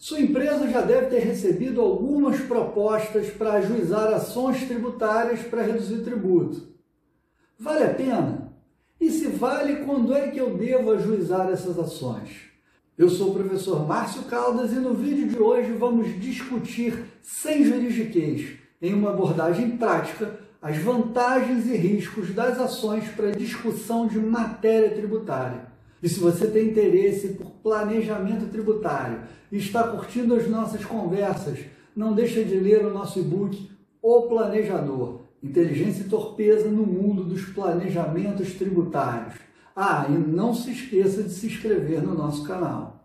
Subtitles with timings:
[0.00, 6.68] Sua empresa já deve ter recebido algumas propostas para ajuizar ações tributárias para reduzir tributo.
[7.58, 8.50] Vale a pena?
[8.98, 12.30] E se vale, quando é que eu devo ajuizar essas ações?
[12.96, 18.56] Eu sou o professor Márcio Caldas e no vídeo de hoje vamos discutir sem juridiquês,
[18.80, 25.68] em uma abordagem prática, as vantagens e riscos das ações para discussão de matéria tributária.
[26.02, 29.20] E se você tem interesse por planejamento tributário
[29.52, 31.58] e está curtindo as nossas conversas,
[31.94, 33.70] não deixe de ler o nosso e-book
[34.00, 39.34] O Planejador, Inteligência e Torpeza no Mundo dos Planejamentos Tributários.
[39.76, 43.04] Ah, e não se esqueça de se inscrever no nosso canal.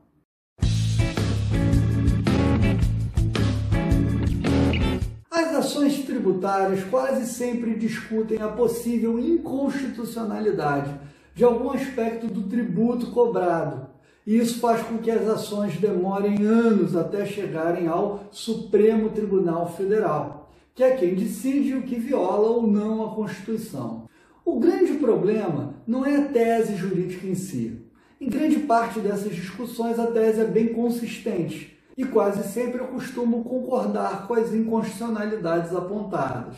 [5.29, 10.97] As ações tributárias quase sempre discutem a possível inconstitucionalidade
[11.35, 13.87] de algum aspecto do tributo cobrado.
[14.25, 20.49] E isso faz com que as ações demorem anos até chegarem ao Supremo Tribunal Federal,
[20.73, 24.05] que é quem decide o que viola ou não a Constituição.
[24.45, 27.81] O grande problema não é a tese jurídica em si.
[28.19, 33.43] Em grande parte dessas discussões, a tese é bem consistente e quase sempre eu costumo
[33.43, 36.55] concordar com as inconstitucionalidades apontadas.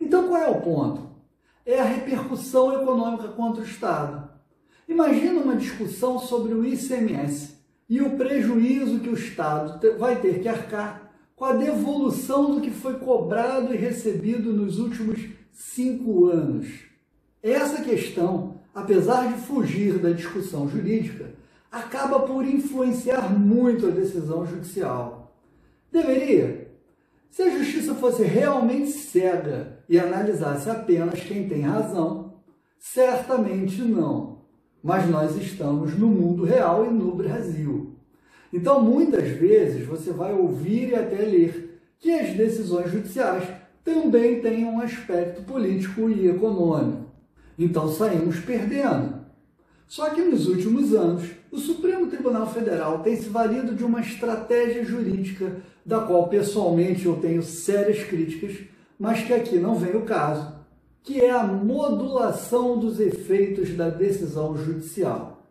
[0.00, 1.07] Então, qual é o ponto?
[1.68, 4.26] É a repercussão econômica contra o Estado.
[4.88, 10.48] Imagina uma discussão sobre o ICMS e o prejuízo que o Estado vai ter que
[10.48, 15.20] arcar com a devolução do que foi cobrado e recebido nos últimos
[15.52, 16.68] cinco anos.
[17.42, 21.34] Essa questão, apesar de fugir da discussão jurídica,
[21.70, 25.36] acaba por influenciar muito a decisão judicial.
[25.92, 26.72] Deveria?
[27.30, 32.34] Se a justiça fosse realmente cega e analisasse apenas quem tem razão,
[32.78, 34.38] certamente não.
[34.82, 37.96] Mas nós estamos no mundo real e no Brasil.
[38.52, 43.44] Então, muitas vezes, você vai ouvir e até ler que as decisões judiciais
[43.84, 47.06] também têm um aspecto político e econômico.
[47.58, 49.18] Então, saímos perdendo.
[49.86, 54.84] Só que nos últimos anos, o Supremo Tribunal Federal tem se valido de uma estratégia
[54.84, 58.58] jurídica da qual pessoalmente eu tenho sérias críticas,
[58.98, 60.58] mas que aqui não vem o caso,
[61.02, 65.42] que é a modulação dos efeitos da decisão judicial.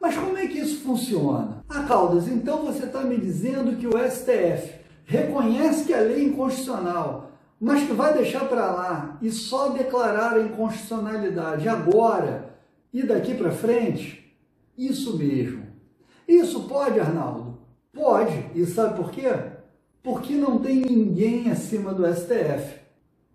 [0.00, 1.62] Mas como é que isso funciona?
[1.68, 6.24] Ah, Caldas, então você está me dizendo que o STF reconhece que a lei é
[6.24, 12.54] inconstitucional, mas que vai deixar para lá e só declarar a inconstitucionalidade agora
[12.92, 14.34] e daqui para frente?
[14.78, 15.66] Isso mesmo.
[16.26, 17.58] Isso pode, Arnaldo?
[17.92, 18.50] Pode.
[18.54, 19.28] E sabe por quê?
[20.02, 22.80] Porque não tem ninguém acima do STF.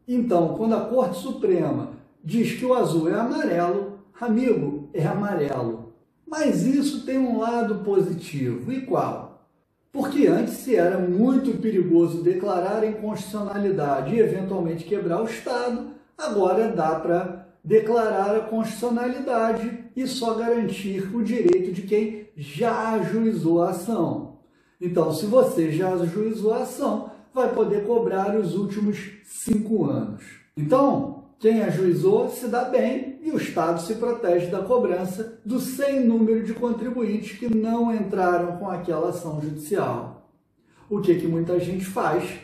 [0.07, 1.91] Então, quando a Corte Suprema
[2.23, 5.93] diz que o azul é amarelo, amigo, é amarelo.
[6.27, 8.71] Mas isso tem um lado positivo.
[8.71, 9.47] E qual?
[9.91, 16.99] Porque antes se era muito perigoso declarar inconstitucionalidade e eventualmente quebrar o Estado, agora dá
[16.99, 24.34] para declarar a constitucionalidade e só garantir o direito de quem já ajuizou a ação.
[24.79, 30.23] Então, se você já ajuizou a ação, vai poder cobrar os últimos cinco anos.
[30.55, 35.99] Então, quem ajuizou se dá bem e o Estado se protege da cobrança do sem
[36.05, 40.29] número de contribuintes que não entraram com aquela ação judicial.
[40.89, 42.39] O que, que muita gente faz?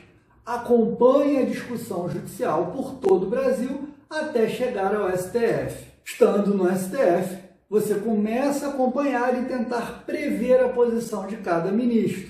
[0.46, 5.92] Acompanha a discussão judicial por todo o Brasil até chegar ao STF.
[6.04, 7.38] Estando no STF,
[7.72, 12.30] você começa a acompanhar e tentar prever a posição de cada ministro.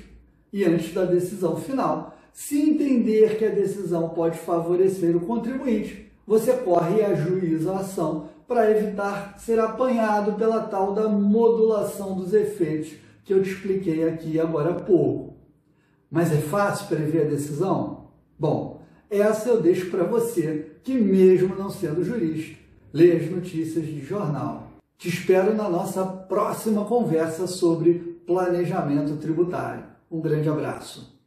[0.53, 6.53] E antes da decisão final, se entender que a decisão pode favorecer o contribuinte, você
[6.53, 12.93] corre e ajuiza a ação para evitar ser apanhado pela tal da modulação dos efeitos
[13.25, 15.37] que eu te expliquei aqui agora há pouco.
[16.11, 18.11] Mas é fácil prever a decisão?
[18.37, 22.55] Bom, essa eu deixo para você, que mesmo não sendo jurista,
[22.93, 24.70] lê as notícias de jornal.
[25.01, 27.95] Te espero na nossa próxima conversa sobre
[28.27, 29.83] planejamento tributário.
[30.11, 31.19] Um grande abraço.